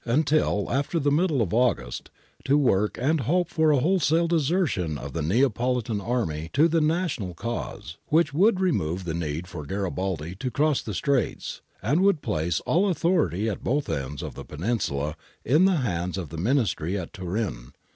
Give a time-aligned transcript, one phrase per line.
[0.03, 2.09] I COUNT LITTA'S MISSION loi until after the middle of August
[2.45, 7.35] to work and hope for a wholesale desertion of the Neapolitan army to the national
[7.35, 12.61] cause, which would remove the need for Garibaldi to cross the Straits, and would place
[12.61, 17.13] all authority at both ends of the peninsula in the hands of the Ministry at
[17.13, 17.73] Turin.